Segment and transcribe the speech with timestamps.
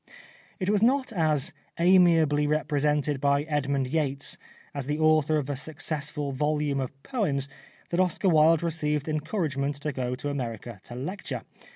[0.59, 4.35] It was not, as amiably represented by Edmund Yates,
[4.73, 7.47] as the author of a successful volume of poems
[7.91, 11.43] that Oscar Wilde received encouragement to go to America to lecture.